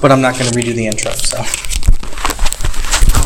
[0.00, 1.12] but I'm not going to redo the intro.
[1.12, 1.38] So.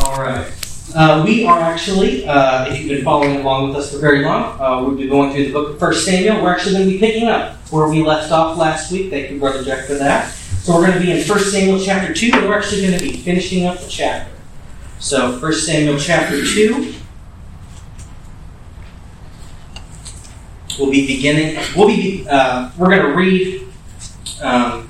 [0.05, 0.51] All right.
[0.95, 4.59] Uh, we are actually, uh, if you've been following along with us for very long,
[4.61, 6.41] uh, we'll be going through the book of First Samuel.
[6.41, 9.09] We're actually going to be picking up where we left off last week.
[9.09, 10.31] Thank you, Brother Jack, for that.
[10.31, 13.03] So we're going to be in First Samuel chapter 2, and we're actually going to
[13.03, 14.31] be finishing up the chapter.
[14.99, 16.93] So, First Samuel chapter 2.
[20.79, 23.67] We'll be beginning, we'll be, uh, we're going to read
[24.41, 24.84] um,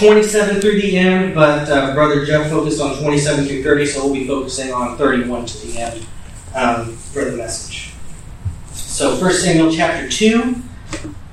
[0.00, 4.14] 27 through the end, but uh, Brother Jeff focused on 27 through 30, so we'll
[4.14, 6.06] be focusing on 31 to the end
[6.54, 7.92] um, for the message.
[8.72, 10.56] So, 1 Samuel chapter 2,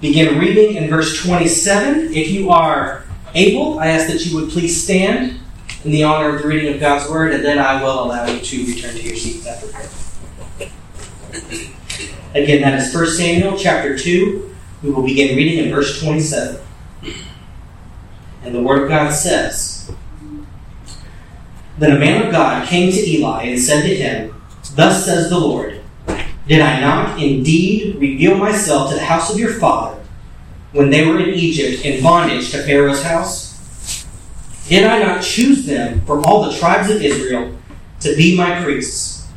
[0.02, 2.14] begin reading in verse 27.
[2.14, 5.40] If you are able, I ask that you would please stand
[5.86, 8.42] in the honor of the reading of God's Word, and then I will allow you
[8.42, 10.70] to return to your seats after prayer.
[12.36, 14.56] Again, that is 1 Samuel chapter 2.
[14.84, 16.67] We will begin reading in verse 27.
[18.48, 19.92] And the Word of God says
[21.78, 24.42] Then a man of God came to Eli and said to him,
[24.74, 25.82] Thus says the Lord,
[26.48, 30.02] Did I not indeed reveal myself to the house of your father
[30.72, 34.06] when they were in Egypt in bondage to Pharaoh's house?
[34.70, 37.54] Did I not choose them from all the tribes of Israel
[38.00, 39.28] to be my priests,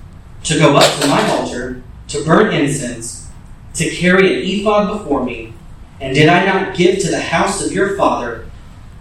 [0.44, 3.28] to go up to my altar, to burn incense,
[3.74, 5.52] to carry an ephod before me?
[6.00, 8.39] And did I not give to the house of your father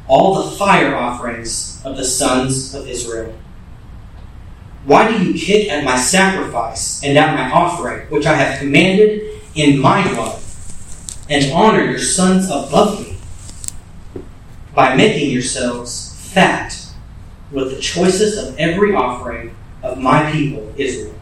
[0.10, 3.34] all the fire offerings of the sons of Israel.
[4.84, 9.40] Why do you kick at my sacrifice and at my offering, which I have commanded
[9.54, 10.42] in my blood,
[11.30, 13.18] and honor your sons above me
[14.74, 16.76] by making yourselves fat
[17.52, 21.14] with the choicest of every offering of my people Israel?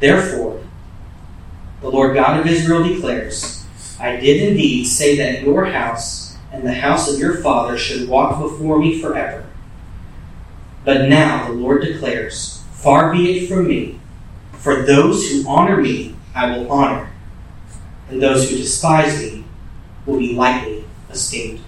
[0.00, 0.62] Therefore,
[1.80, 3.64] the Lord God of Israel declares,
[3.98, 6.25] I did indeed say that your house
[6.56, 9.44] and the house of your father should walk before me forever.
[10.84, 14.00] But now the Lord declares, Far be it from me,
[14.52, 17.10] for those who honor me I will honor,
[18.08, 19.44] and those who despise me
[20.06, 21.60] will be lightly esteemed.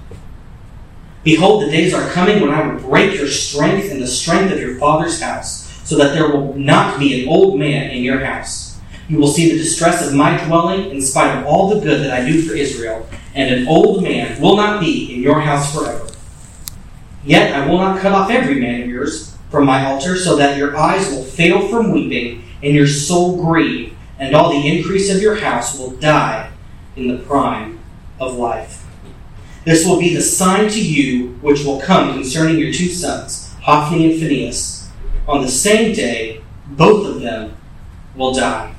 [1.25, 4.61] Behold, the days are coming when I will break your strength and the strength of
[4.61, 8.68] your father's house, so that there will not be an old man in your house.
[9.09, 12.13] You will see the distress of my dwelling in spite of all the good that
[12.13, 16.07] I do for Israel, and an old man will not be in your house forever.
[17.25, 20.59] Yet I will not cut off every man of yours from my altar, so that
[20.59, 25.23] your eyes will fail from weeping, and your soul grieve, and all the increase of
[25.23, 26.51] your house will die
[26.95, 27.81] in the prime
[28.21, 28.85] of life.
[29.65, 34.11] This will be the sign to you which will come concerning your two sons, Hophni
[34.11, 34.91] and Phinehas.
[35.27, 37.57] On the same day, both of them
[38.15, 38.75] will die.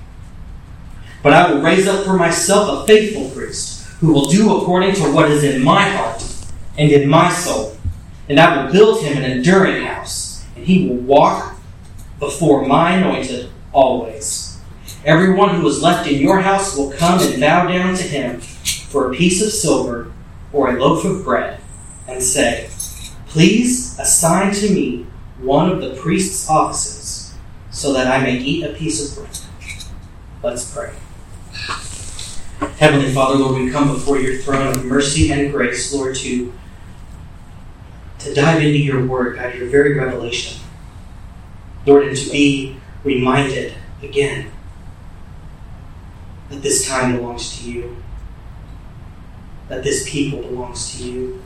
[1.21, 5.11] But I will raise up for myself a faithful priest who will do according to
[5.11, 6.23] what is in my heart
[6.77, 7.75] and in my soul.
[8.29, 11.55] And I will build him an enduring house, and he will walk
[12.19, 14.57] before my anointed always.
[15.03, 19.11] Everyone who is left in your house will come and bow down to him for
[19.11, 20.11] a piece of silver
[20.53, 21.59] or a loaf of bread,
[22.07, 22.69] and say,
[23.27, 25.05] Please assign to me
[25.39, 27.33] one of the priest's offices,
[27.71, 29.37] so that I may eat a piece of bread.
[30.41, 30.93] Let's pray.
[32.59, 36.53] Heavenly Father, Lord, we come before your throne of mercy and grace, Lord, to,
[38.19, 40.59] to dive into your word, God, your very revelation.
[41.85, 44.51] Lord, and to be reminded again
[46.49, 47.95] that this time belongs to you,
[49.69, 51.43] that this people belongs to you.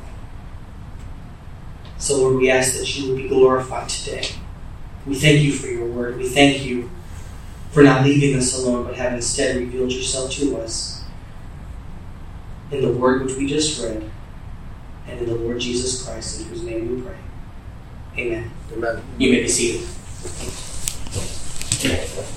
[2.00, 4.28] So, Lord, we ask that you would be glorified today.
[5.06, 6.18] We thank you for your word.
[6.18, 6.90] We thank you
[7.72, 10.92] for not leaving us alone, but have instead revealed yourself to us
[12.72, 14.09] in the word which we just read,
[15.07, 17.18] and in the Lord Jesus Christ, in whose name we pray.
[18.18, 18.51] Amen.
[18.74, 19.03] Amen.
[19.18, 19.88] You may be seated.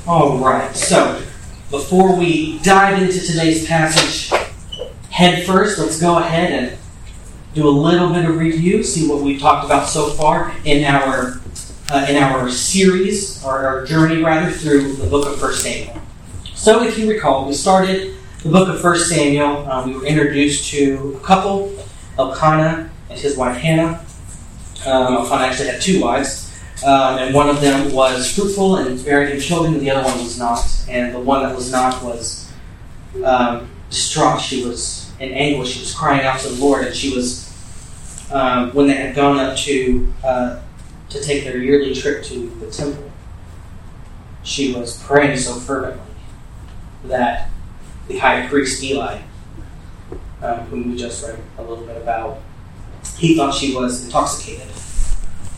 [0.06, 1.22] All right, so
[1.70, 4.30] before we dive into today's passage
[5.10, 6.78] head first, let's go ahead and
[7.54, 11.40] do a little bit of review, see what we've talked about so far in our
[11.88, 16.00] uh, in our series, or our journey rather, through the book of First Samuel.
[16.54, 20.70] So, if you recall, we started the book of 1 Samuel, um, we were introduced
[20.70, 21.72] to a couple,
[22.18, 24.04] Elkanah and his wife Hannah.
[24.86, 26.52] Um, Elkanah actually had two wives,
[26.84, 30.38] um, and one of them was fruitful and bearing children, and the other one was
[30.38, 30.60] not.
[30.88, 32.52] And the one that was not was
[33.24, 34.40] um, distraught.
[34.40, 35.70] She was in anguish.
[35.70, 37.50] She was crying out to the Lord, and she was,
[38.30, 40.60] um, when they had gone up to uh,
[41.08, 43.10] to take their yearly trip to the temple,
[44.42, 46.02] she was praying so fervently
[47.04, 47.50] that
[48.08, 49.20] the high priest Eli,
[50.42, 52.40] um, whom we just read a little bit about,
[53.18, 54.68] he thought she was intoxicated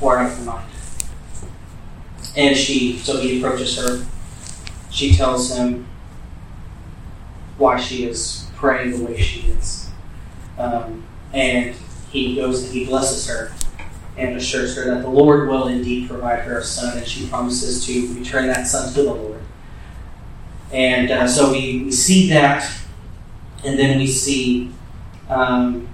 [0.01, 0.71] or out of her mind.
[2.37, 4.07] And she, so he approaches her.
[4.91, 5.87] She tells him
[7.57, 9.91] why she is praying the way she is.
[10.57, 11.75] Um, and
[12.11, 13.53] he goes and he blesses her
[14.17, 17.87] and assures her that the Lord will indeed provide her a son, and she promises
[17.87, 19.38] to return that son to the Lord.
[20.73, 22.71] And uh, so we, we see that,
[23.65, 24.71] and then we see
[25.29, 25.89] um,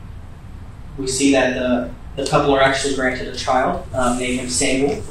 [0.99, 5.03] we see that the, the couple are actually granted a child um, named him Samuel,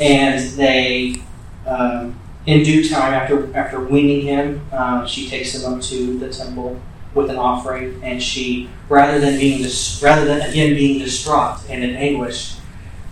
[0.00, 1.22] and they
[1.66, 6.28] um, in due time after after weaning him, um, she takes him up to the
[6.28, 6.80] temple
[7.14, 11.82] with an offering, and she, rather than being dis- rather than again being distraught and
[11.82, 12.56] in anguish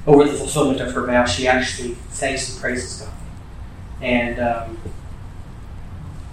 [0.06, 3.12] over the fulfillment of her vow, she actually thanks and praises God,
[4.00, 4.78] and um,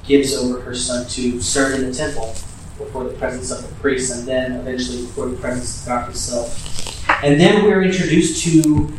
[0.03, 2.35] gives over her son to serve in the temple
[2.77, 7.09] before the presence of the priest, and then eventually before the presence of God Himself.
[7.23, 8.91] And then we're introduced to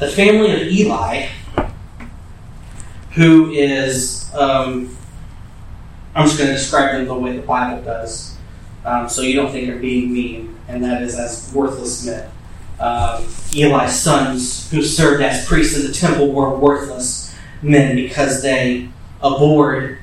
[0.00, 1.28] the family of Eli,
[3.12, 4.96] who is um,
[6.14, 8.36] I'm just going to describe them the way the Bible does,
[8.84, 12.30] um, so you don't think they're being mean, and that is as worthless men.
[12.80, 13.24] Um,
[13.54, 18.88] Eli's sons, who served as priests in the temple, were worthless men because they
[19.24, 19.98] abhorred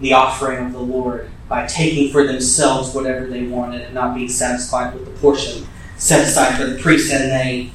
[0.00, 4.28] the offering of the Lord by taking for themselves whatever they wanted and not being
[4.28, 5.66] satisfied with the portion
[5.98, 7.12] set aside for the priest.
[7.12, 7.70] And they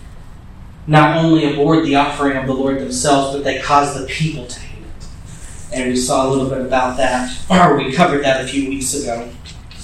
[0.87, 4.59] not only abhorred the offering of the Lord themselves, but they caused the people to
[4.59, 5.07] hate it.
[5.71, 8.93] and we saw a little bit about that, or we covered that a few weeks
[8.95, 9.29] ago.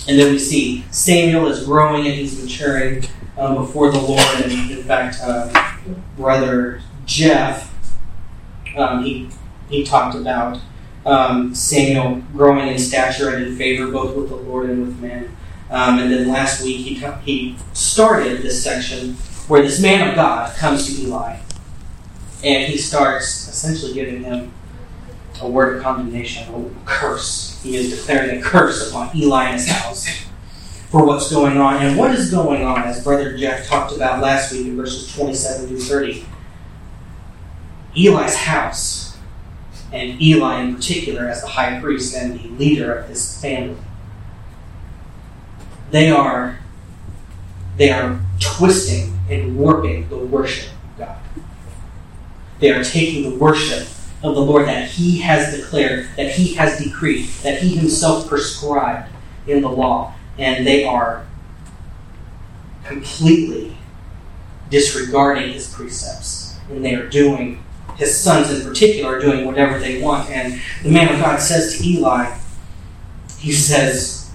[0.08, 3.06] And then we see Samuel is growing and he's maturing
[3.38, 4.42] um, before the Lord.
[4.42, 5.78] And in fact, uh,
[6.18, 7.72] brother Jeff,
[8.76, 9.30] um, he
[9.70, 10.60] he talked about
[11.06, 15.36] um, Samuel growing in stature and in favor both with the Lord and with man.
[15.70, 19.14] Um, and then last week he he started this section
[19.48, 21.38] where this man of God comes to Eli,
[22.44, 24.54] and he starts essentially giving him
[25.42, 27.60] a word of condemnation, a curse.
[27.64, 30.08] He is declaring a curse upon Eli and his house
[30.90, 31.84] for what's going on.
[31.84, 35.68] And what is going on, as Brother Jeff talked about last week in verses 27
[35.68, 36.26] through 30?
[37.96, 39.03] Eli's house,
[39.94, 43.78] and Eli in particular as the high priest and the leader of his family,
[45.92, 46.60] they are
[47.78, 51.18] they are twisting and warping the worship of God.
[52.60, 53.88] They are taking the worship
[54.24, 59.12] of the Lord that He has declared, that He has decreed, that He Himself prescribed
[59.48, 60.14] in the law.
[60.38, 61.26] And they are
[62.86, 63.78] completely
[64.70, 66.58] disregarding His precepts.
[66.70, 67.63] And they are doing,
[67.98, 70.30] His sons in particular, are doing whatever they want.
[70.30, 72.36] And the man of God says to Eli,
[73.40, 74.32] He says,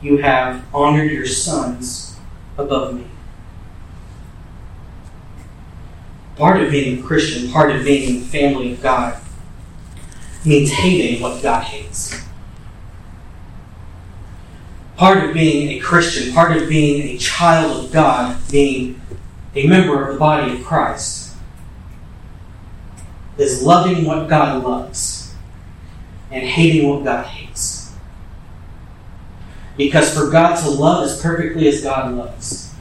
[0.00, 2.16] You have honored your sons
[2.56, 3.06] above me.
[6.36, 9.20] Part of being a Christian, part of being in the family of God,
[10.44, 12.20] means hating what God hates.
[14.96, 19.00] Part of being a Christian, part of being a child of God, being
[19.54, 21.23] a member of the body of Christ,
[23.38, 25.34] is loving what God loves
[26.30, 27.92] and hating what God hates.
[29.76, 32.74] Because for God to love as perfectly as God loves,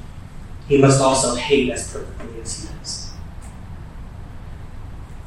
[0.67, 3.03] he must also hate as perfectly as he does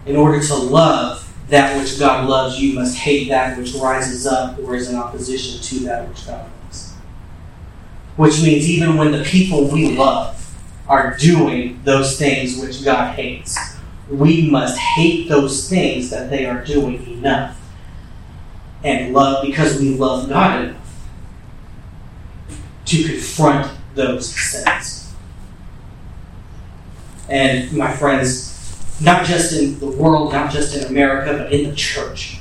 [0.07, 4.59] in order to love that which God loves, you must hate that which rises up
[4.61, 6.95] or is in opposition to that which God loves.
[8.17, 10.33] Which means even when the people we love
[10.89, 13.76] are doing those things which God hates,
[14.09, 17.61] we must hate those things that they are doing enough
[18.85, 21.09] and love because we love God enough
[22.85, 25.13] to confront those sins.
[27.29, 28.53] And my friends,
[29.01, 32.39] not just in the world, not just in America, but in the church,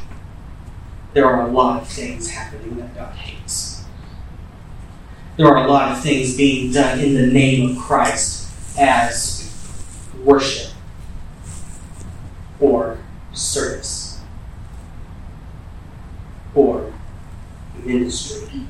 [1.13, 3.83] there are a lot of things happening that God hates.
[5.37, 9.51] There are a lot of things being done in the name of Christ as
[10.23, 10.74] worship
[12.59, 12.97] or
[13.33, 14.19] service
[16.53, 16.93] or
[17.83, 18.61] ministry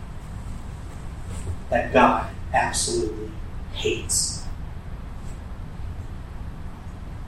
[1.69, 3.31] that God absolutely
[3.73, 4.43] hates.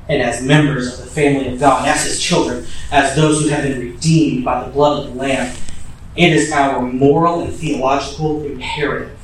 [0.10, 3.64] And as members of the family of God, as His children, as those who have
[3.64, 5.54] been redeemed by the blood of the Lamb,
[6.16, 9.20] it is our moral and theological imperative,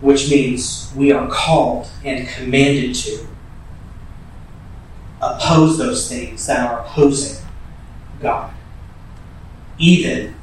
[0.00, 3.26] which means we are called and commanded to
[5.20, 7.44] oppose those things that are opposing
[8.20, 8.52] God,
[9.78, 10.34] even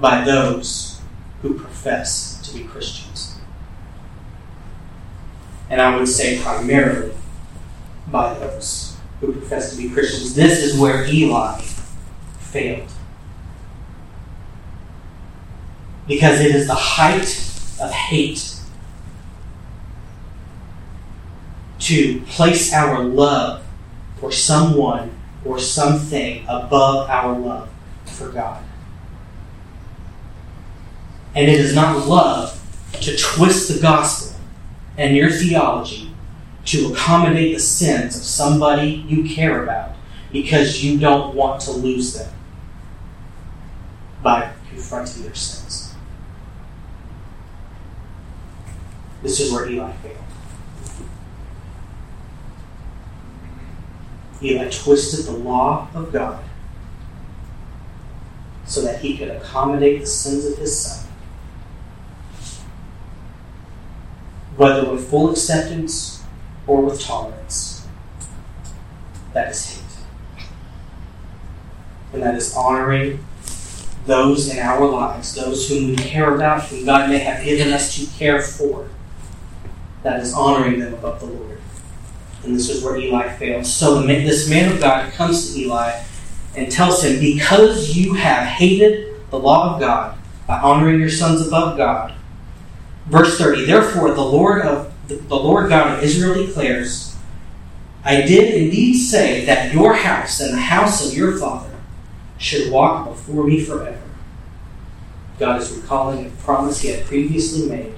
[0.00, 1.00] by those
[1.42, 3.38] who profess to be Christians.
[5.70, 7.12] and I would say primarily
[8.10, 10.34] by those who profess to be Christians.
[10.34, 11.60] This is where Eli
[12.40, 12.90] failed.
[16.06, 17.28] Because it is the height
[17.80, 18.57] of hate
[21.88, 23.64] to place our love
[24.20, 25.10] for someone
[25.42, 27.70] or something above our love
[28.04, 28.62] for God.
[31.34, 34.38] And it is not love to twist the gospel
[34.98, 36.12] and your theology
[36.66, 39.92] to accommodate the sins of somebody you care about
[40.30, 42.30] because you don't want to lose them
[44.22, 45.94] by confronting their sins.
[49.22, 50.27] This is where Eli failed.
[54.42, 56.44] Eli twisted the law of God
[58.64, 61.06] so that he could accommodate the sins of his son.
[64.56, 66.22] Whether with full acceptance
[66.66, 67.86] or with tolerance.
[69.32, 69.84] That is hate.
[72.12, 73.24] And that is honoring
[74.06, 77.96] those in our lives, those whom we care about, whom God may have given us
[77.96, 78.88] to care for.
[80.02, 81.60] That is honoring them above the Lord.
[82.44, 83.66] And this is where Eli failed.
[83.66, 86.02] So this man of God comes to Eli
[86.56, 91.46] and tells him, Because you have hated the law of God by honoring your sons
[91.46, 92.14] above God.
[93.06, 97.16] Verse 30, Therefore the Lord of the Lord God of Israel declares,
[98.04, 101.74] I did indeed say that your house and the house of your father
[102.36, 104.02] should walk before me forever.
[105.38, 107.94] God is recalling a promise he had previously made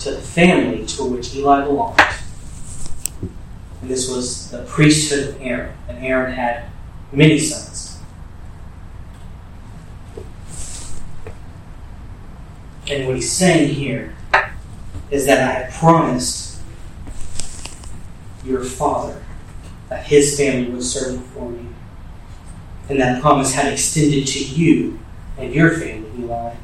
[0.00, 2.00] to the family to which Eli belonged.
[3.82, 5.76] And this was the priesthood of Aaron.
[5.88, 6.66] And Aaron had
[7.10, 7.98] many sons.
[12.88, 14.14] And what he's saying here
[15.10, 16.60] is that I promised
[18.44, 19.22] your father
[19.88, 21.66] that his family would serve before me.
[22.88, 25.00] And that promise had extended to you
[25.38, 26.54] and your family, Eli.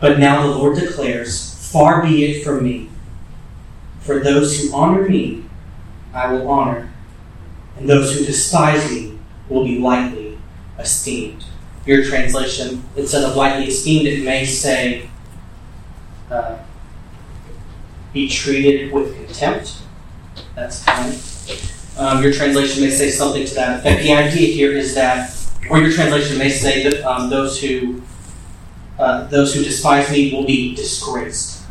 [0.00, 2.88] But now the Lord declares, Far be it from me.
[4.00, 5.44] For those who honor me,
[6.12, 6.92] I will honor,
[7.76, 10.38] and those who despise me will be lightly
[10.78, 11.44] esteemed.
[11.86, 15.08] Your translation, instead of lightly esteemed, it may say,
[16.30, 16.58] uh,
[18.12, 19.78] be treated with contempt.
[20.54, 21.14] That's fine.
[21.98, 24.02] Um, your translation may say something to that effect.
[24.02, 25.34] The idea here is that,
[25.70, 28.02] or your translation may say that um, those who
[28.98, 31.62] uh, those who despise me will be disgraced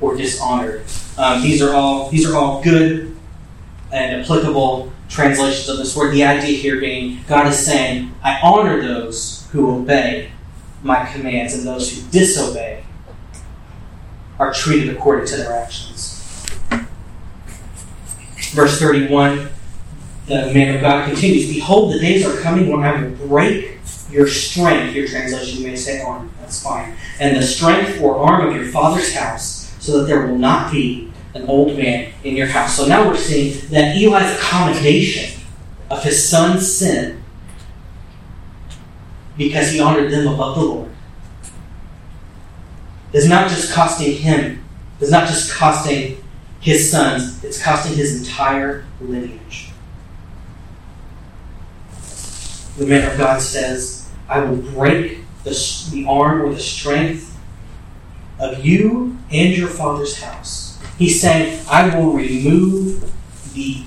[0.00, 0.84] or dishonored.
[1.18, 3.09] Um, these are all these are all good
[3.92, 6.12] and applicable translations of this word.
[6.12, 10.30] The idea here being God is saying, I honor those who obey
[10.82, 12.84] my commands, and those who disobey
[14.38, 16.16] are treated according to their actions.
[18.52, 19.48] Verse 31,
[20.26, 23.78] the man of God continues Behold, the days are coming when I will break
[24.10, 24.94] your strength.
[24.94, 26.96] Your translation may say arm, that's fine.
[27.20, 31.09] And the strength or arm of your father's house, so that there will not be
[31.34, 32.76] an old man in your house.
[32.76, 35.40] So now we're seeing that Eli's accommodation
[35.90, 37.22] of his son's sin
[39.36, 40.90] because he honored them above the Lord
[43.12, 44.64] is not just costing him,
[45.00, 46.22] is not just costing
[46.60, 49.70] his sons, it's costing his entire lineage.
[52.76, 55.50] The man of God says, I will break the,
[55.90, 57.38] the arm or the strength
[58.38, 60.69] of you and your father's house.
[61.00, 63.10] He's saying, I will remove
[63.54, 63.84] the,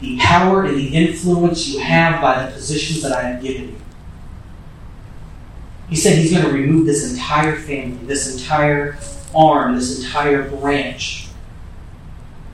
[0.00, 3.80] the power and the influence you have by the positions that I have given you.
[5.88, 8.96] He said he's going to remove this entire family, this entire
[9.34, 11.26] arm, this entire branch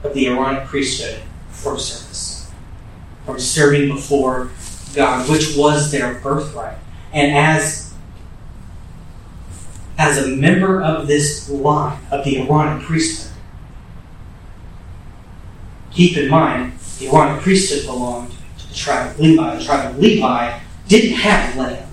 [0.03, 1.21] of the Aaronic priesthood
[1.51, 2.51] from service,
[3.27, 4.53] from serving before
[4.95, 6.79] God, which was their birthright.
[7.13, 7.93] And as,
[9.99, 13.32] as a member of this line, of the Aaronic priesthood,
[15.95, 19.57] keep in mind, the Aaronic priesthood belonged to the tribe of Levi.
[19.57, 21.89] The tribe of Levi didn't have land.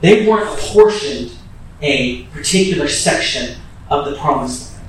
[0.00, 1.32] They weren't apportioned
[1.80, 3.56] a particular section
[3.88, 4.88] of the promised land.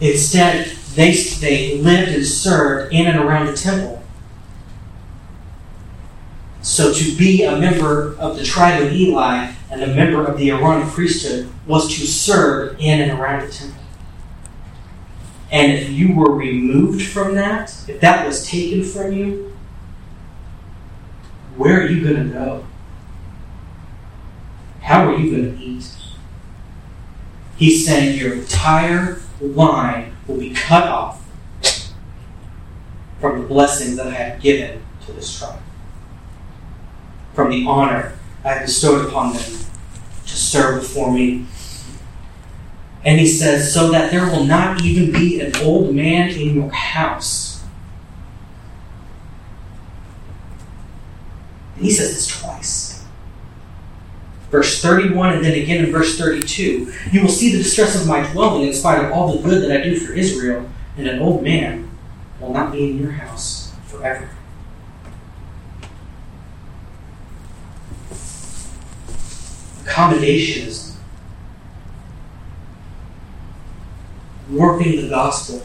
[0.00, 4.02] Instead, they, they lived and served in and around the temple.
[6.62, 10.50] So to be a member of the tribe of Eli and a member of the
[10.50, 13.81] Aaronic priesthood was to serve in and around the temple.
[15.52, 19.54] And if you were removed from that, if that was taken from you,
[21.56, 22.66] where are you going to go?
[24.80, 25.94] How are you going to eat?
[27.56, 31.22] He's saying your entire line will be cut off
[33.20, 35.60] from the blessings that I have given to this tribe,
[37.34, 41.46] from the honor I have bestowed upon them to serve before me.
[43.04, 46.70] And he says, so that there will not even be an old man in your
[46.70, 47.64] house.
[51.76, 53.04] And he says this twice.
[54.50, 56.92] Verse 31 and then again in verse 32.
[57.10, 59.80] You will see the distress of my dwelling in spite of all the good that
[59.80, 61.90] I do for Israel, and an old man
[62.38, 64.28] will not be in your house forever.
[69.92, 70.91] accommodationism,
[74.52, 75.62] warping the gospel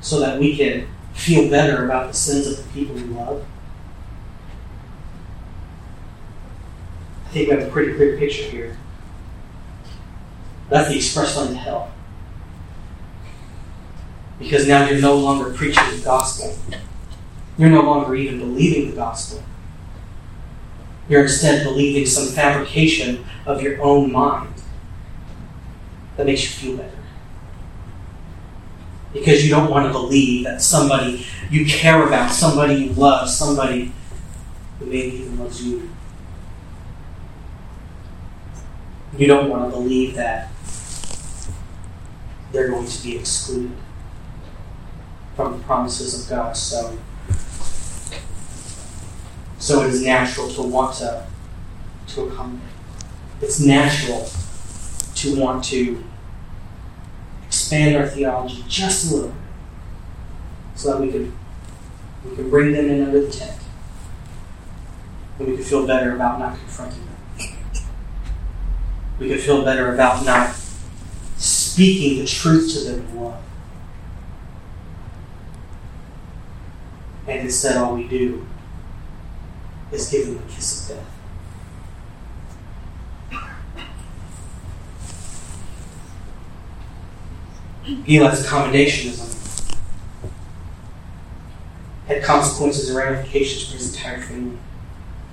[0.00, 3.44] so that we can feel better about the sins of the people we love.
[7.26, 8.78] I think we have a pretty clear picture here.
[10.68, 11.92] That's the express line to hell.
[14.38, 16.54] Because now you're no longer preaching the gospel.
[17.56, 19.42] You're no longer even believing the gospel.
[21.08, 24.54] You're instead believing some fabrication of your own mind
[26.16, 26.98] that makes you feel better.
[29.12, 33.92] Because you don't want to believe that somebody you care about, somebody you love, somebody
[34.78, 35.90] who maybe even loves you.
[39.18, 40.50] You don't want to believe that
[42.52, 43.76] they're going to be excluded
[45.36, 46.56] from the promises of God.
[46.56, 46.98] So
[49.62, 51.24] so it is natural to want to,
[52.08, 52.66] to accommodate.
[53.40, 54.28] It's natural
[55.14, 56.02] to want to
[57.62, 59.34] expand our theology just a little
[60.74, 61.32] so that we can
[62.24, 63.60] we can bring them in under the tent.
[65.38, 67.56] And we can feel better about not confronting them.
[69.20, 70.56] We can feel better about not
[71.36, 73.42] speaking the truth to them in love.
[77.28, 78.44] And instead all we do
[79.92, 81.21] is give them a kiss of death.
[87.86, 89.32] Eli's accommodationism
[92.06, 94.58] had consequences and ramifications for his entire family.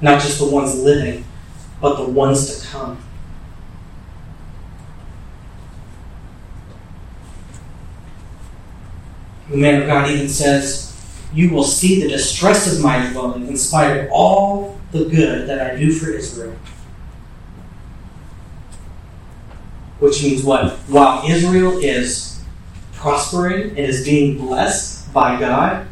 [0.01, 1.25] Not just the ones living,
[1.81, 3.03] but the ones to come.
[9.49, 10.95] The man of God even says,
[11.33, 15.59] you will see the distress of my dwelling in spite of all the good that
[15.59, 16.55] I do for Israel.
[19.99, 20.73] Which means what?
[20.87, 22.28] While Israel is
[22.99, 25.87] prospering and is being blessed by God,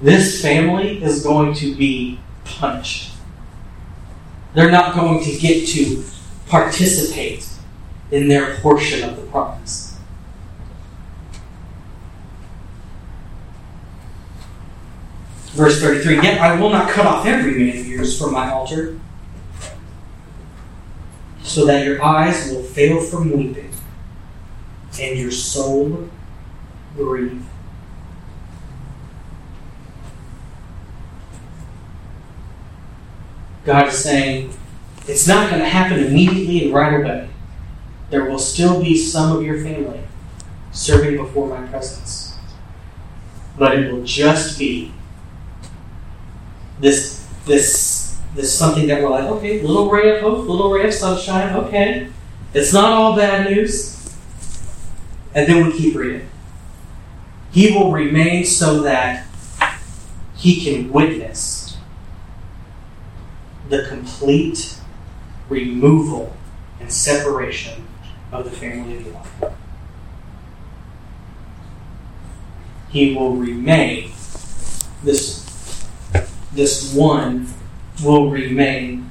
[0.00, 3.12] this family is going to be punished.
[4.54, 6.02] They're not going to get to
[6.48, 7.46] participate
[8.10, 9.98] in their portion of the promise.
[15.52, 18.98] Verse 33 Yet I will not cut off every man of yours from my altar,
[21.42, 23.70] so that your eyes will fail from weeping,
[24.98, 26.08] and your soul
[26.96, 27.44] grieve.
[33.64, 34.52] God is saying,
[35.06, 37.28] it's not going to happen immediately and right away.
[38.10, 40.00] There will still be some of your family
[40.72, 42.36] serving before my presence.
[43.58, 44.92] But it will just be
[46.80, 50.92] this this this something that we're like, okay, little ray of hope, little ray of
[50.92, 52.08] sunshine, okay.
[52.52, 53.92] It's not all bad news.
[55.34, 56.28] And then we keep reading.
[57.54, 59.26] He will remain so that
[60.34, 61.76] he can witness
[63.68, 64.76] the complete
[65.48, 66.36] removal
[66.80, 67.86] and separation
[68.32, 69.52] of the family of Eli.
[72.88, 74.10] He will remain
[75.04, 75.44] this
[76.52, 77.46] this one
[78.02, 79.10] will remain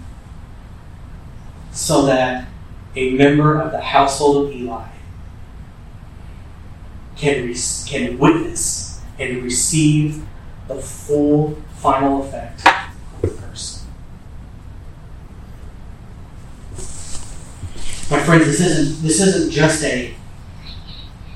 [1.72, 2.50] so that
[2.98, 4.88] a member of the household of Eli
[7.24, 7.56] can, re-
[7.88, 10.26] can witness and receive
[10.68, 13.86] the full final effect of the curse.
[18.12, 20.14] My friends, this isn't this isn't just a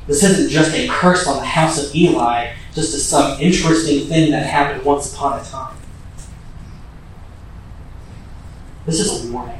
[0.08, 4.32] this isn't just a curse on the house of Eli, just a some interesting thing
[4.32, 5.76] that happened once upon a time.
[8.86, 9.60] This is a warning.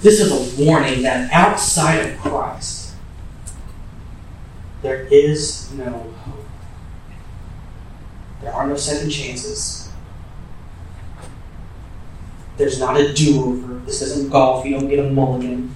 [0.00, 2.81] This is a warning that outside of Christ,
[4.82, 6.44] there is no hope.
[8.42, 9.88] There are no second chances.
[12.56, 13.74] There's not a do over.
[13.86, 14.66] This isn't golf.
[14.66, 15.74] You don't get a mulligan.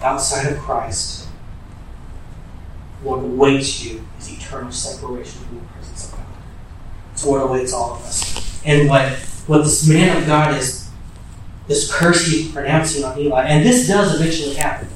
[0.00, 1.28] Outside of Christ,
[3.02, 6.26] what awaits you is eternal separation from the presence of God.
[7.12, 8.62] It's what awaits all of us.
[8.64, 9.12] And what,
[9.46, 10.79] what this man of God is,
[11.70, 14.88] this curse he's pronouncing on Eli, and this does eventually happen.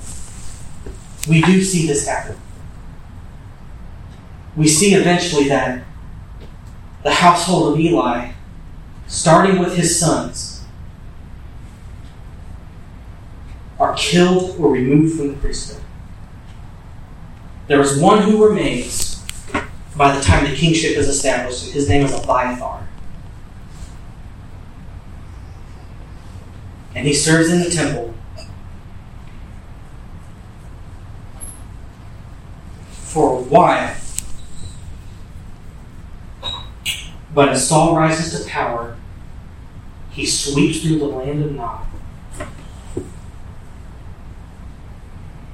[1.29, 2.37] We do see this happen.
[4.57, 5.85] We see eventually that
[7.05, 8.33] the household of Eli,
[9.07, 10.65] starting with his sons,
[13.79, 15.81] are killed or removed from the priesthood.
[17.69, 19.25] There is one who remains
[19.97, 22.84] by the time the kingship is established, and his name is Abiathar.
[26.95, 28.15] And he serves in the temple
[32.89, 33.95] for a while
[37.35, 38.97] But as Saul rises to power,
[40.11, 41.85] he sweeps through the land of Nob.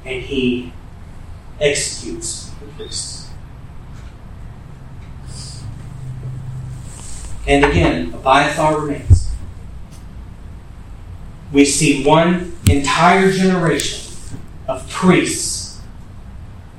[0.04, 0.74] And he
[1.58, 3.30] executes the priests.
[7.46, 9.29] And again, Abiathar remains.
[11.52, 14.14] We see one entire generation
[14.68, 15.80] of priests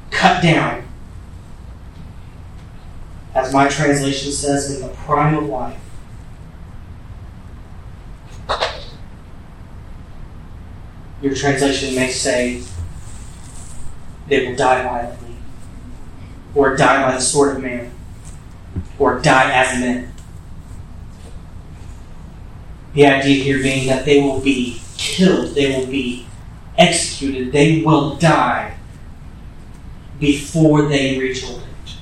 [0.10, 0.82] cut down
[3.34, 5.80] as my translation says, in the prime of life.
[11.22, 12.64] Your translation may say,
[14.28, 15.36] they will die violently,
[16.56, 17.92] or die by the sword of man,
[19.00, 20.11] or die as men.
[22.94, 26.28] The idea here being that they will be killed, they will be
[26.78, 28.76] executed, they will die
[30.20, 31.98] before they reach old age.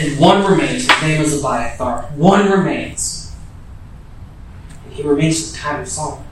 [0.00, 0.90] and one remains.
[0.90, 2.04] His name is Abiathar.
[2.14, 3.32] One remains.
[4.84, 6.26] And he remains the time of Solomon.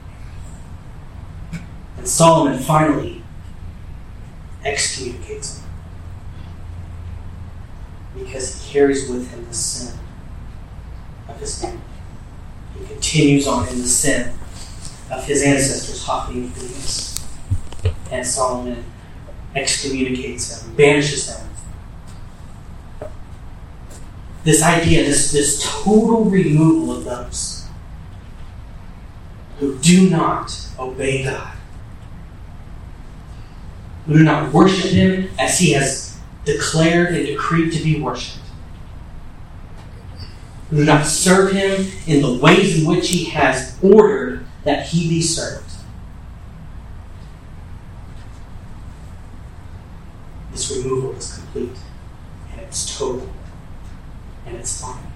[1.97, 3.23] And Solomon finally
[4.65, 5.69] excommunicates him.
[8.17, 9.99] Because he carries with him the sin
[11.27, 11.79] of his family.
[12.77, 14.33] He continues on in the sin
[15.11, 17.27] of his ancestors, Hophni and Phinehas.
[18.11, 18.83] And Solomon
[19.55, 21.43] excommunicates them, banishes them.
[24.43, 27.65] this idea, this, this total removal of those
[29.59, 31.55] who do not obey God,
[34.05, 38.42] who do not worship Him as He has declared and decreed to be worshipped,
[40.73, 45.21] do not serve Him in the ways in which He has ordered that He be
[45.21, 45.71] served.
[50.51, 51.77] This removal is complete
[52.51, 53.27] and it's total
[54.45, 55.13] and it's final.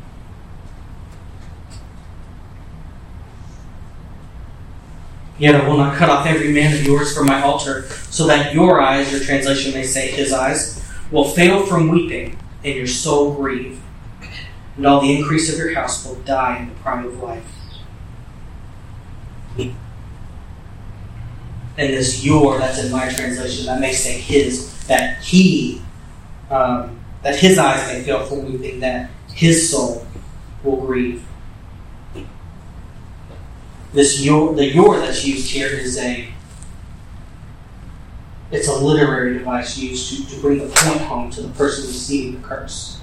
[5.37, 8.55] Yet I will not cut off every man of yours from my altar, so that
[8.55, 13.33] your eyes, your translation may say his eyes, will fail from weeping, and your soul
[13.35, 13.79] grieve,
[14.77, 17.45] and all the increase of your house will die in the prime of life.
[21.79, 25.81] And this your, that's in my translation, that may say his, that he,
[26.49, 30.07] um, that his eyes may fail from weeping, that his soul
[30.63, 31.23] will grieve.
[33.93, 36.27] This your the your that's used here is a
[38.51, 42.41] it's a literary device used to, to bring the point home to the person receiving
[42.41, 42.96] the curse.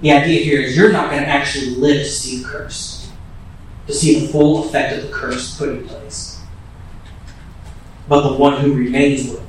[0.00, 3.10] The idea here is you're not going to actually live to see the curse,
[3.86, 6.40] to see the full effect of the curse put in place.
[8.08, 9.44] But the one who remains will.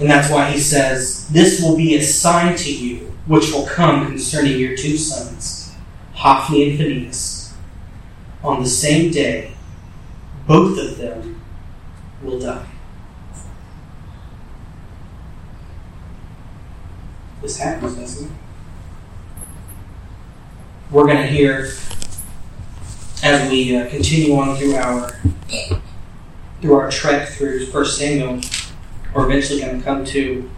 [0.00, 4.06] And that's why he says, This will be a sign to you which will come
[4.06, 5.74] concerning your two sons,
[6.14, 7.54] Hophni and Phinehas.
[8.42, 9.52] On the same day,
[10.46, 11.42] both of them
[12.22, 12.69] will die.
[17.42, 18.32] This happens, doesn't it?
[20.90, 21.70] We're going to hear
[23.22, 25.20] as we uh, continue on through our
[26.60, 28.40] through our trek through First Samuel.
[29.14, 30.50] We're eventually going to come to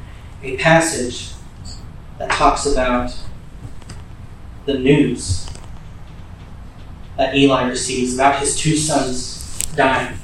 [0.43, 1.33] a passage
[2.19, 3.17] that talks about
[4.67, 5.49] the news
[7.17, 10.19] that Eli receives about his two sons dying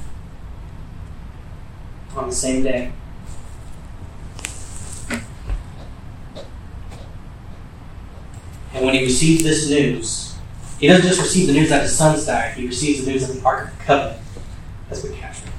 [2.15, 2.91] on the same day.
[8.79, 10.37] And when he receives this news,
[10.79, 13.33] he doesn't just receive the news that his sons died, he receives the news that
[13.33, 14.21] the Ark of the Covenant
[14.87, 15.51] has been captured.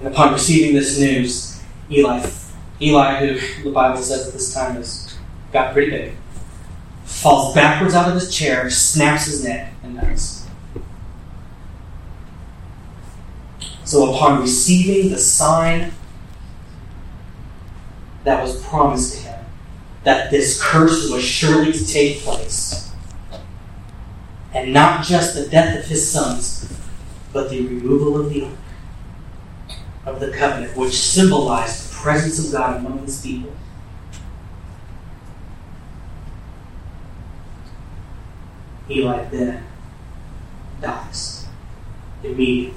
[0.00, 2.28] And upon receiving this news, Eli,
[2.80, 5.16] Eli, who the Bible says at this time has
[5.52, 6.14] got pretty big,
[7.04, 10.48] falls backwards out of his chair, snaps his neck, and dies.
[13.84, 15.92] So, upon receiving the sign
[18.26, 19.44] that was promised to him,
[20.02, 22.90] that this curse was surely to take place,
[24.52, 26.68] and not just the death of his sons,
[27.32, 28.52] but the removal of the ark
[30.06, 33.52] of the covenant, which symbolized the presence of God among his people.
[38.90, 39.64] Eli then
[40.80, 41.46] dies
[42.24, 42.74] immediately.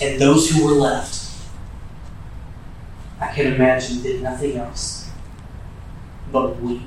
[0.00, 1.21] And those who were left,
[3.32, 5.08] I can imagine, did nothing else
[6.30, 6.82] but weep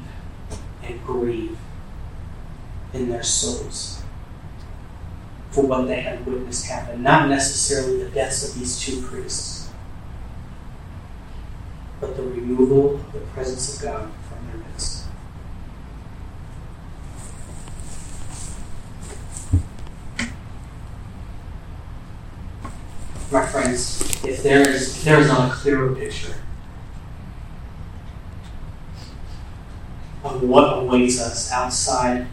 [0.84, 1.58] and grieve
[2.94, 4.04] in their souls
[5.50, 7.02] for what they had witnessed happen.
[7.02, 9.72] Not necessarily the deaths of these two priests,
[12.00, 15.06] but the removal of the presence of God from their midst.
[23.32, 26.36] My friends, if there is if there is not a clearer picture
[30.24, 32.28] of what awaits us outside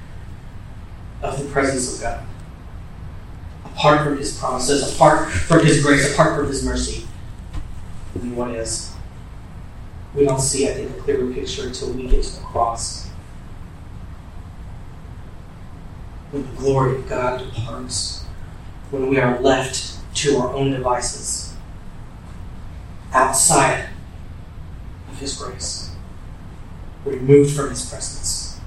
[1.23, 2.25] of the presence of God,
[3.67, 7.07] apart from His promises, apart from His grace, apart from His mercy,
[8.15, 8.93] then what is?
[10.15, 13.09] We don't see, I think, a clearer picture until we get to the cross.
[16.31, 18.25] When the glory of God departs,
[18.91, 21.42] when we are left to our own devices
[23.13, 23.89] outside
[25.11, 25.95] of His grace,
[27.05, 28.61] removed from His presence.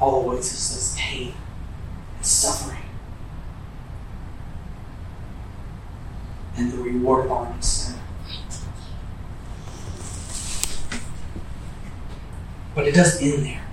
[0.00, 1.32] All awaits us is pain
[2.16, 2.82] and suffering.
[6.56, 7.94] And the reward of our sin.
[12.74, 13.66] But it doesn't end there.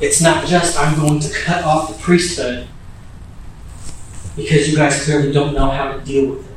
[0.00, 2.68] It's not just, I'm going to cut off the priesthood
[4.36, 6.51] because you guys clearly don't know how to deal with it.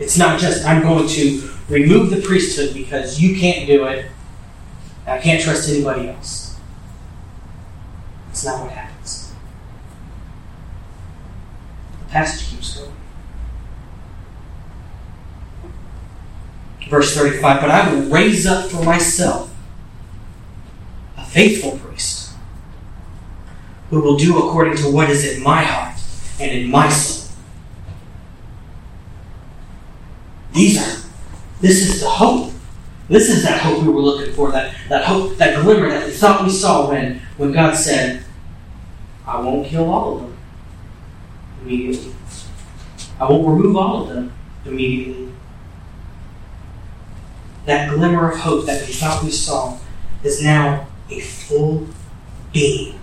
[0.00, 4.06] It's not just, I'm going to remove the priesthood because you can't do it.
[5.06, 6.58] I can't trust anybody else.
[8.30, 9.34] It's not what happens.
[12.00, 12.92] The passage keeps going.
[16.88, 19.54] Verse 35 But I will raise up for myself
[21.18, 22.32] a faithful priest
[23.90, 26.00] who will do according to what is in my heart
[26.40, 27.19] and in my soul.
[30.52, 31.08] These are,
[31.60, 32.52] this is the hope.
[33.08, 36.12] This is that hope we were looking for, that, that hope, that glimmer that we
[36.12, 38.24] thought we saw when, when God said,
[39.26, 40.36] I won't kill all of them
[41.62, 42.12] immediately.
[43.18, 44.32] I won't remove all of them
[44.64, 45.32] immediately.
[47.66, 49.78] That glimmer of hope that we thought we saw
[50.22, 51.88] is now a full
[52.52, 52.94] beam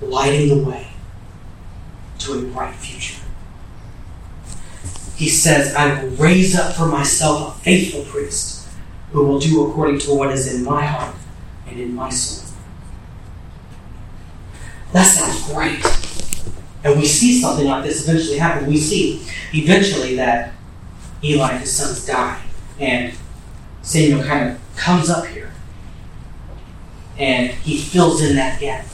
[0.00, 0.88] lighting the way
[2.18, 3.25] to a bright future.
[5.16, 8.68] He says, I will raise up for myself a faithful priest
[9.12, 11.14] who will do according to what is in my heart
[11.66, 12.54] and in my soul.
[14.92, 15.84] That sounds great.
[16.84, 18.66] And we see something like this eventually happen.
[18.68, 20.52] We see eventually that
[21.24, 22.42] Eli his sons die.
[22.78, 23.14] And
[23.82, 25.52] Samuel kind of comes up here.
[27.18, 28.86] And he fills in that gap.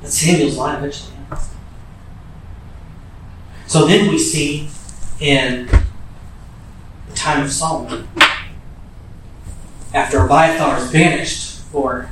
[0.00, 1.16] But Samuel's line eventually.
[3.72, 4.68] So then we see
[5.18, 5.66] in
[7.08, 8.06] the time of Solomon,
[9.94, 12.10] after Abiathar is banished for,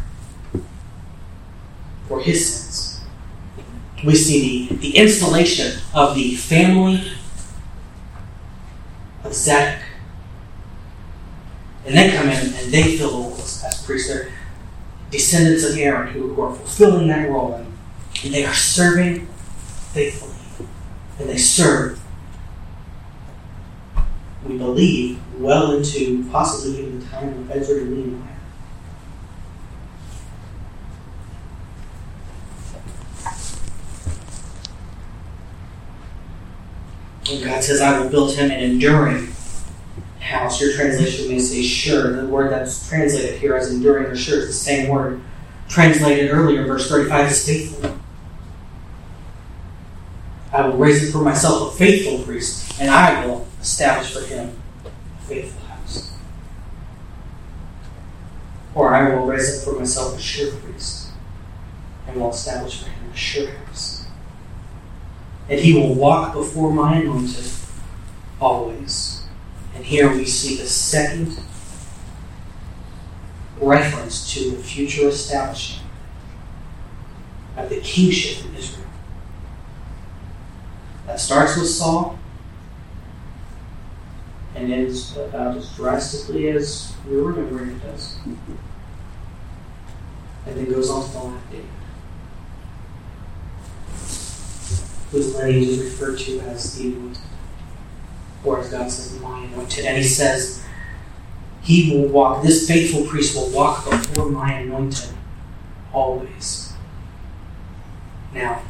[2.09, 3.05] for his sins,
[4.03, 7.13] we see the, the installation of the family
[9.23, 9.83] of Zadok.
[11.85, 14.09] And they come in and they fill the roles as priests.
[14.09, 14.33] They're
[15.11, 17.53] descendants of Aaron who, who are fulfilling that role.
[17.53, 17.71] And
[18.25, 19.27] and they are serving
[19.93, 20.30] faithfully.
[21.21, 22.01] And they serve,
[24.47, 28.31] we believe, well into possibly even the time of Ezra and Nehemiah.
[37.31, 39.33] And God says, I will build him an enduring
[40.21, 40.61] house.
[40.61, 42.17] Your translation may say sure.
[42.17, 45.21] The word that's translated here as enduring or sure is the same word
[45.69, 48.00] translated earlier, verse 35 is faithful.
[50.53, 54.57] I will raise it for myself a faithful priest, and I will establish for him
[54.85, 56.13] a faithful house.
[58.75, 61.11] Or I will raise up for myself a sure priest,
[62.07, 64.07] and will establish for him a sure house.
[65.49, 67.51] And he will walk before my anointed
[68.41, 69.23] always.
[69.75, 71.39] And here we see the second
[73.61, 75.85] reference to the future establishing
[77.57, 78.90] of the kingship in Israel.
[81.11, 82.17] That starts with Saul
[84.55, 88.17] and ends about as drastically as we're remembering it does.
[88.25, 88.39] And
[90.47, 91.67] then goes on to life of David.
[95.11, 97.23] Whose lineage is referred to as the anointed.
[98.45, 99.87] Or as God says, my anointed.
[99.87, 100.65] And he says,
[101.61, 105.11] He will walk, this faithful priest will walk before my anointed
[105.93, 106.73] always.
[108.33, 108.63] Now,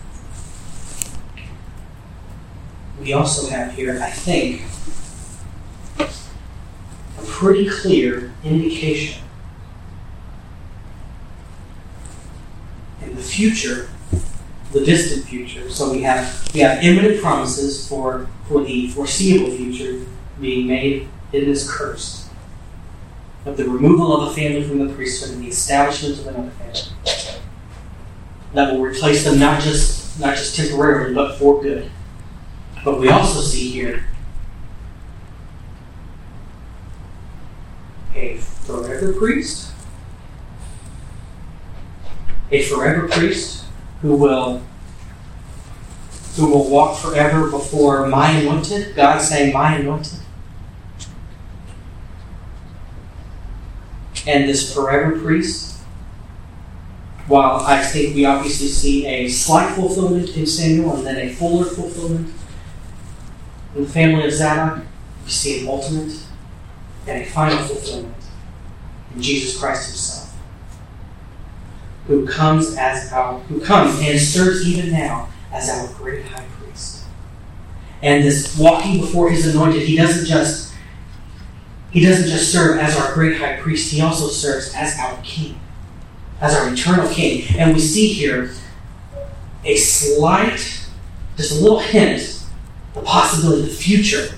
[3.00, 4.62] we also have here, I think,
[5.98, 9.22] a pretty clear indication
[13.02, 13.88] in the future,
[14.72, 15.70] the distant future.
[15.70, 20.06] So we have we have imminent promises for for the foreseeable future
[20.40, 21.08] being made.
[21.32, 22.28] It is cursed
[23.46, 27.40] of the removal of a family from the priesthood and the establishment of another family
[28.52, 31.90] that will replace them not just not just temporarily but for good.
[32.84, 34.06] But we also see here
[38.14, 39.72] a forever priest,
[42.50, 43.64] a forever priest
[44.00, 44.62] who will
[46.36, 48.96] who will walk forever before my anointed.
[48.96, 50.20] God saying, "My anointed."
[54.26, 55.76] And this forever priest,
[57.26, 61.64] while I think we obviously see a slight fulfillment in Samuel and then a fuller
[61.64, 62.32] fulfillment
[63.74, 64.84] in the family of Zadok,
[65.24, 66.12] we see an ultimate
[67.06, 68.14] and a final fulfillment
[69.14, 70.36] in Jesus Christ Himself,
[72.06, 77.04] who comes as our who comes and serves even now as our great high priest.
[78.02, 80.74] And this walking before His anointed, He doesn't just
[81.90, 85.58] He doesn't just serve as our great high priest, He also serves as our King,
[86.40, 87.44] as our eternal King.
[87.56, 88.52] And we see here
[89.64, 90.86] a slight,
[91.36, 92.29] just a little hint
[92.94, 94.34] the possibility, the future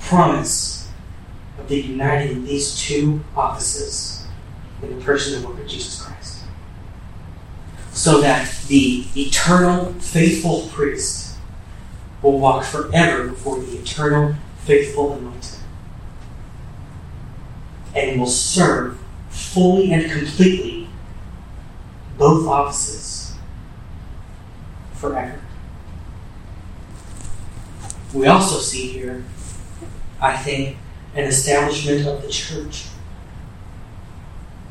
[0.00, 0.88] promise
[1.58, 4.26] of the uniting these two offices
[4.82, 6.44] in the person and work of Jesus Christ.
[7.92, 11.36] So that the eternal, faithful priest
[12.22, 15.58] will walk forever before the eternal, faithful anointed.
[17.94, 20.88] And will serve fully and completely
[22.16, 23.34] both offices
[24.94, 25.40] forever.
[28.12, 29.24] We also see here,
[30.20, 30.76] I think,
[31.14, 32.86] an establishment of the church.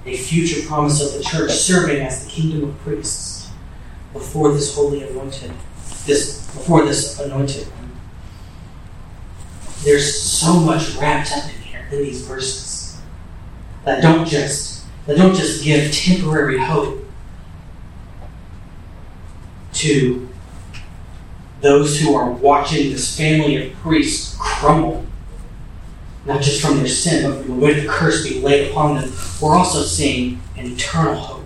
[0.06, 3.50] A future promise of the church serving as the kingdom of priests
[4.14, 5.52] before this holy anointed,
[6.06, 7.92] this before this anointed one.
[9.84, 13.00] There's so much wrapped up in here in these verses
[13.86, 17.06] that don't just that don't just give temporary hope
[19.74, 20.29] to
[21.62, 25.06] those who are watching this family of priests crumble,
[26.26, 29.12] not just from their sin, but from the way the curse being laid upon them,
[29.42, 31.46] we're also seeing an eternal hope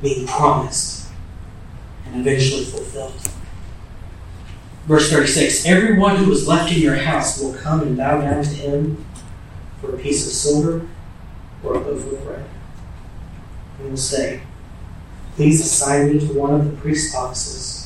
[0.00, 1.08] being promised
[2.06, 3.14] and eventually fulfilled.
[4.86, 8.50] Verse 36 Everyone who is left in your house will come and bow down to
[8.50, 9.04] him
[9.80, 10.86] for a piece of silver
[11.62, 12.44] or a loaf of bread.
[13.78, 14.42] And will say,
[15.36, 17.81] Please assign me to one of the priest's offices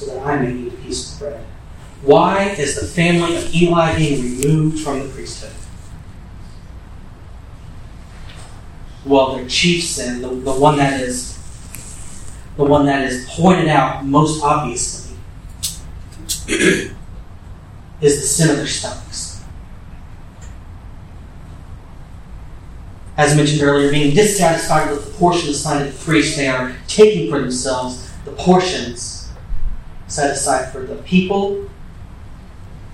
[0.00, 1.44] so that I may eat a piece of bread.
[2.02, 5.52] Why is the family of Eli being removed from the priesthood?
[9.04, 11.36] Well, their chief sin, the, the one that is
[12.56, 15.16] the one that is pointed out most obviously,
[16.48, 16.92] is
[18.00, 19.42] the sin of their stomachs.
[23.18, 27.30] As mentioned earlier, being dissatisfied with the portion assigned to the priest, they are taking
[27.30, 29.19] for themselves the portions
[30.10, 31.70] set aside for the people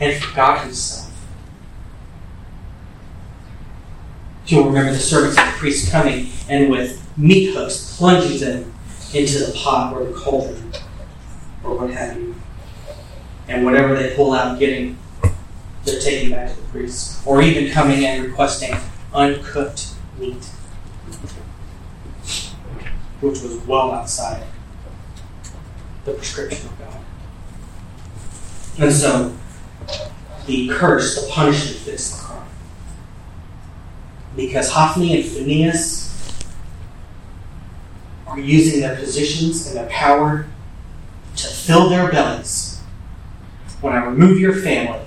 [0.01, 1.13] and for God Himself.
[4.47, 8.73] You'll remember the servants of the priest coming and with meat hooks plunging them
[9.15, 10.73] into the pot or the cauldron
[11.65, 12.35] or what have you.
[13.49, 14.99] And whatever they pull out, getting,
[15.85, 17.27] they're taking back to the priest.
[17.27, 18.77] Or even coming and requesting
[19.15, 20.45] uncooked meat,
[23.21, 24.45] which was well outside
[26.05, 27.06] the prescription of God.
[28.79, 29.35] And so
[30.47, 32.49] the curse, the punishment fits the crime.
[34.37, 36.43] Because Hophni and Phineas
[38.27, 40.47] are using their positions and their power
[41.37, 42.81] to fill their bellies,
[43.81, 45.01] when I remove your family,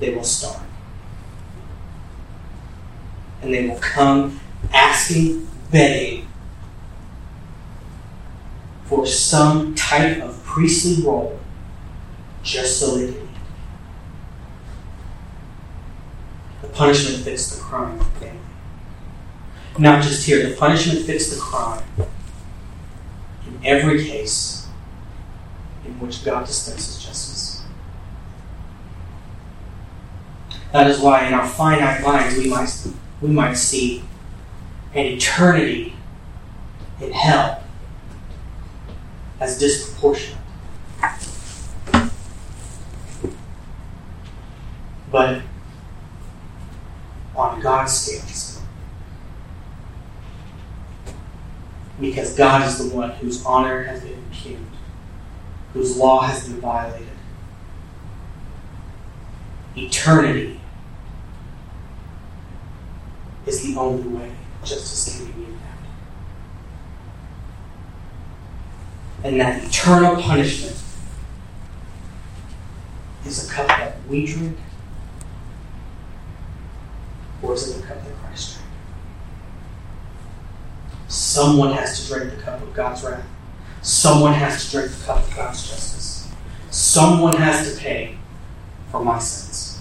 [0.00, 0.62] they will starve.
[3.42, 4.40] And they will come
[4.72, 6.28] asking, begging
[8.84, 11.38] for some type of priestly role
[12.42, 13.28] just so they can eat.
[16.62, 18.38] The punishment fits the crime family.
[19.78, 21.82] Not just here, the punishment fits the crime
[23.46, 24.68] in every case
[25.84, 27.62] in which God dispenses justice.
[30.72, 32.70] That is why in our finite minds we might,
[33.20, 34.04] we might see
[34.94, 35.94] an eternity
[37.00, 37.64] in hell
[39.40, 40.39] as disproportionate.
[45.10, 45.42] But
[47.34, 48.60] on God's scales,
[52.00, 54.70] because God is the one whose honor has been impugned,
[55.72, 57.08] whose law has been violated.
[59.76, 60.60] Eternity
[63.46, 64.32] is the only way
[64.64, 65.78] justice can be meted out.
[69.24, 70.76] And that eternal punishment
[73.24, 74.56] is a cup that we drink,
[77.42, 78.68] or is it the cup that Christ drank?
[81.08, 83.26] Someone has to drink the cup of God's wrath.
[83.82, 86.30] Someone has to drink the cup of God's justice.
[86.70, 88.16] Someone has to pay
[88.90, 89.80] for my sins.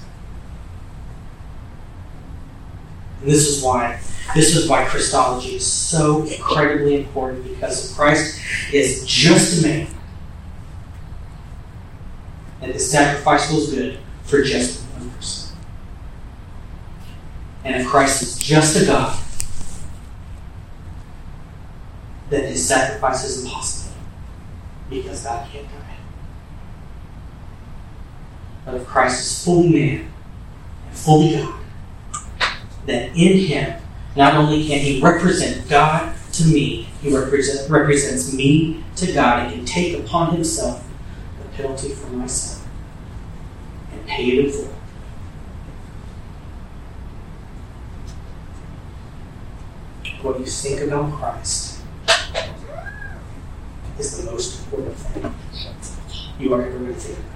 [3.21, 3.99] And this is why
[4.35, 8.39] this is why Christology is so incredibly important because Christ
[8.71, 9.87] is just a man,
[12.61, 14.83] and his sacrifice was good for just.
[17.69, 19.15] And if Christ is just a God,
[22.31, 23.93] then his sacrifice is impossible
[24.89, 25.97] because God can't die.
[28.65, 30.11] But if Christ is fully man
[30.87, 31.59] and fully God,
[32.87, 33.79] then in him
[34.15, 39.53] not only can he represent God to me, he represent, represents me to God and
[39.53, 40.83] can take upon himself
[41.39, 42.67] the penalty for my sin
[43.91, 44.78] and pay it in full.
[50.21, 51.81] What you think about Christ
[53.97, 55.33] is the most important thing
[56.39, 57.29] you are ever going to think about.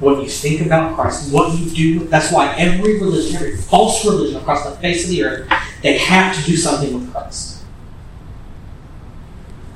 [0.00, 4.36] What you think about Christ, what you do, that's why every religion, every false religion
[4.36, 5.52] across the face of the earth,
[5.82, 7.64] they have to do something with Christ.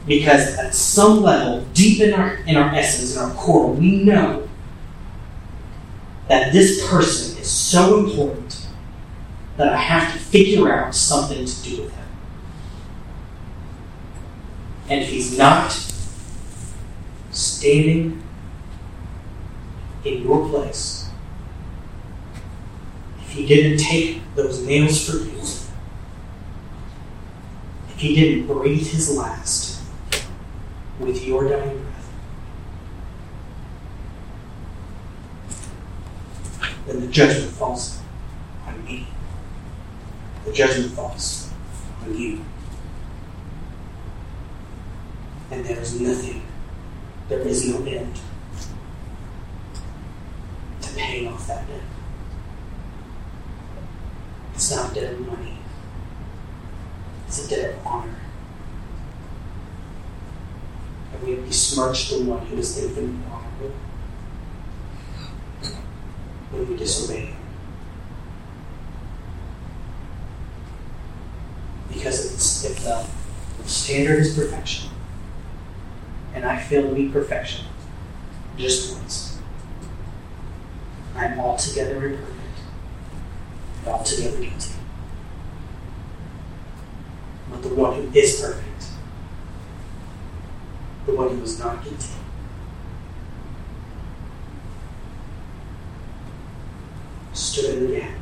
[0.07, 4.49] Because at some level, deep in our in our essence, in our core, we know
[6.29, 8.42] that this person is so important
[9.57, 12.07] that I have to figure out something to do with him.
[14.89, 15.73] And if he's not
[17.31, 18.23] standing
[20.05, 21.11] in your place,
[23.21, 25.39] if he didn't take those nails for you,
[27.89, 29.81] if he didn't breathe his last
[30.99, 32.13] with your dying breath,
[36.87, 38.02] then the judgment falls.
[40.45, 41.51] The judgment falls
[42.03, 42.45] on you.
[45.51, 46.43] And there is nothing,
[47.29, 48.19] there is no end
[50.81, 51.81] to paying off that debt.
[54.55, 55.59] It's not debt of money,
[57.27, 58.21] it's a debt of honor.
[61.13, 63.77] And we have besmirched the one who is infinitely honorable
[66.51, 67.42] when we disobey him.
[71.93, 73.07] Because if the
[73.69, 74.91] standard is perfection,
[76.35, 77.67] and I fail to meet perfection
[78.57, 79.39] just once,
[81.15, 82.39] I am altogether imperfect,
[83.87, 84.73] altogether guilty.
[87.51, 88.85] But the one who is perfect,
[91.07, 92.09] the one who is not guilty,
[97.35, 98.22] stood in the gap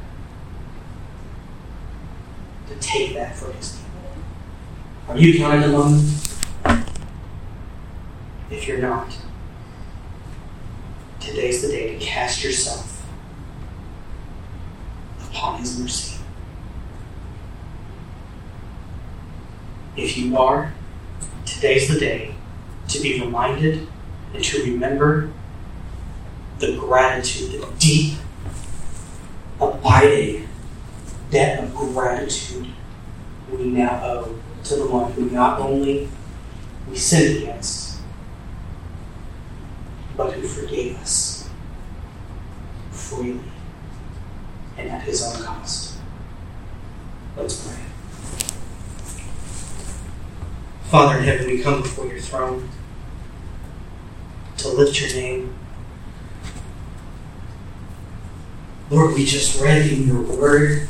[2.80, 3.90] take that for his people.
[5.08, 5.96] Are you counted among
[6.64, 6.84] them?
[8.50, 9.16] If you're not,
[11.20, 13.06] today's the day to cast yourself
[15.28, 16.20] upon his mercy.
[19.96, 20.72] If you are,
[21.44, 22.34] today's the day
[22.88, 23.86] to be reminded
[24.34, 25.30] and to remember
[26.58, 28.18] the gratitude, the deep,
[29.60, 30.48] abiding
[31.30, 32.66] debt of gratitude
[33.50, 36.08] we now owe to the one who not only
[36.88, 38.00] we sinned against,
[40.16, 41.48] but who forgave us
[42.90, 43.40] freely
[44.76, 45.98] and at his own cost.
[47.36, 47.76] Let's pray.
[50.90, 52.68] Father in heaven, we come before your throne
[54.58, 55.54] to lift your name.
[58.90, 60.88] Lord, we just read in your word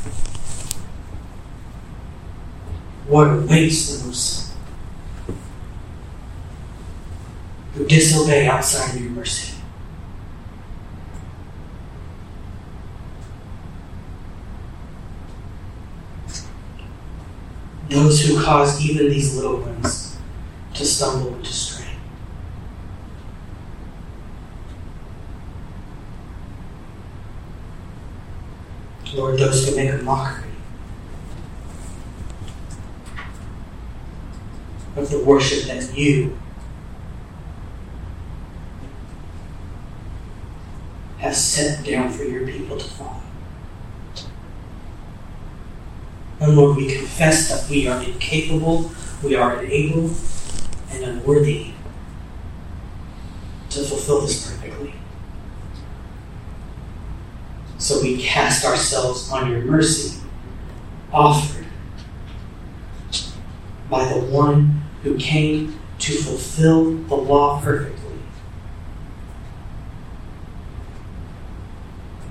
[3.11, 4.53] what awaits those
[7.73, 9.53] who disobey outside of your mercy.
[17.89, 20.17] Those who cause even these little ones
[20.75, 21.87] to stumble and to stray.
[29.13, 30.50] Lord, those who make a mockery
[35.01, 36.37] of the worship that you
[41.17, 43.21] have set down for your people to follow.
[46.39, 48.91] And Lord, we confess that we are incapable,
[49.23, 50.09] we are unable,
[50.91, 51.73] and unworthy
[53.69, 54.93] to fulfill this perfectly.
[57.77, 60.19] So we cast ourselves on your mercy,
[61.11, 61.65] offered
[63.89, 64.70] by the one
[65.03, 68.19] who came to fulfill the law perfectly,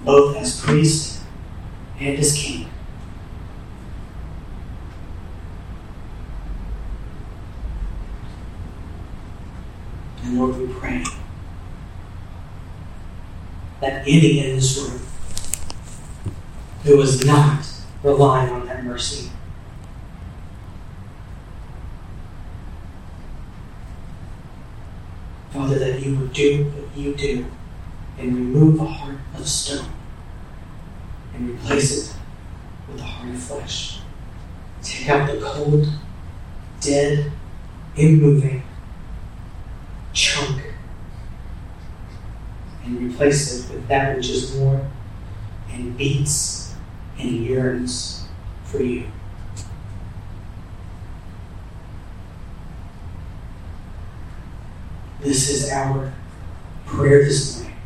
[0.04, 1.22] both as priest
[1.98, 2.68] and as king.
[10.22, 11.04] And Lord, we pray
[13.80, 15.00] that any in this room
[16.84, 17.66] who is not
[18.02, 19.29] relying on that mercy
[25.50, 27.46] Father, that you would do what you do
[28.18, 29.90] and remove a heart of stone
[31.34, 32.16] and replace it
[32.88, 34.00] with a heart of flesh.
[34.82, 35.86] Take out the cold,
[36.80, 37.32] dead,
[37.96, 38.62] immoving
[40.12, 40.62] chunk
[42.84, 44.88] and replace it with that which is more
[45.70, 46.74] and beats
[47.18, 48.26] and yearns
[48.64, 49.06] for you.
[55.40, 56.12] This is our
[56.84, 57.78] prayer this morning.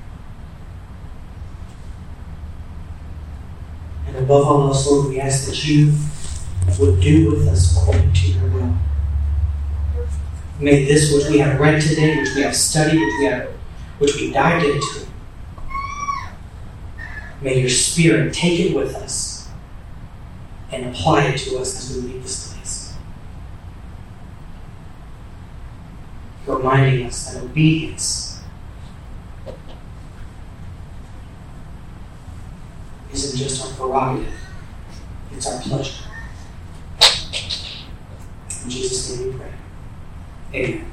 [4.08, 5.96] And above all else, Lord, we ask that you
[6.80, 8.74] would do with us according to your will.
[10.58, 13.48] May this which we have read today, which we have studied, which we have
[14.00, 15.06] which we dived into,
[17.40, 19.48] may your spirit take it with us
[20.72, 22.43] and apply it to us as we leave this
[26.46, 28.42] reminding us that obedience
[33.12, 34.34] isn't just our prerogative,
[35.32, 36.04] it's our pleasure.
[38.64, 39.52] In Jesus' name we pray.
[40.54, 40.90] Amen.